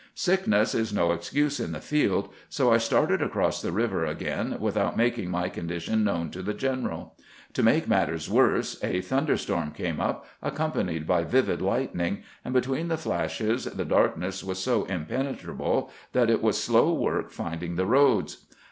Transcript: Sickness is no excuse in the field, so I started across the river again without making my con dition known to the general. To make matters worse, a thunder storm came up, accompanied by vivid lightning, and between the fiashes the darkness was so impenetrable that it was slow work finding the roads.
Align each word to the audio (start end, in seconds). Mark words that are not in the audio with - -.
Sickness 0.15 0.73
is 0.73 0.91
no 0.91 1.11
excuse 1.11 1.59
in 1.59 1.73
the 1.73 1.79
field, 1.79 2.33
so 2.49 2.71
I 2.73 2.77
started 2.79 3.21
across 3.21 3.61
the 3.61 3.71
river 3.71 4.03
again 4.03 4.57
without 4.59 4.97
making 4.97 5.29
my 5.29 5.47
con 5.47 5.67
dition 5.67 6.01
known 6.01 6.31
to 6.31 6.41
the 6.41 6.55
general. 6.55 7.15
To 7.53 7.61
make 7.61 7.87
matters 7.87 8.27
worse, 8.27 8.83
a 8.83 9.01
thunder 9.01 9.37
storm 9.37 9.69
came 9.69 9.99
up, 10.01 10.25
accompanied 10.41 11.05
by 11.05 11.23
vivid 11.23 11.61
lightning, 11.61 12.23
and 12.43 12.51
between 12.51 12.87
the 12.87 12.95
fiashes 12.97 13.65
the 13.75 13.85
darkness 13.85 14.43
was 14.43 14.57
so 14.57 14.85
impenetrable 14.85 15.91
that 16.13 16.31
it 16.31 16.41
was 16.41 16.57
slow 16.57 16.91
work 16.95 17.29
finding 17.29 17.75
the 17.75 17.85
roads. 17.85 18.47